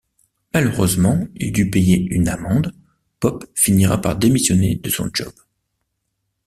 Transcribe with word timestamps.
Malheureusement, 0.55 1.27
il 1.35 1.51
dût 1.51 1.69
payer 1.69 1.97
une 2.09 2.27
amende, 2.27 2.73
Popp 3.19 3.45
finira 3.53 4.01
par 4.01 4.15
démissionner 4.17 4.73
de 4.77 4.89
son 4.89 5.11
job. 5.13 5.31